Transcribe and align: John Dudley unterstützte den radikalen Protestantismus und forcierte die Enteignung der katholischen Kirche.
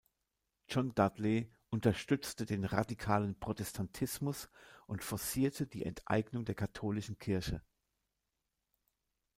John 0.67 0.95
Dudley 0.95 1.51
unterstützte 1.69 2.47
den 2.47 2.65
radikalen 2.65 3.39
Protestantismus 3.39 4.49
und 4.87 5.03
forcierte 5.03 5.67
die 5.67 5.85
Enteignung 5.85 6.43
der 6.43 6.55
katholischen 6.55 7.19
Kirche. 7.19 7.61